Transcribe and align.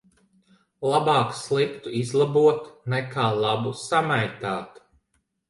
Labāk 0.93 1.35
sliktu 1.39 1.93
izlabot 1.99 2.73
nekā 2.95 3.27
labu 3.45 3.77
samaitāt. 3.83 4.83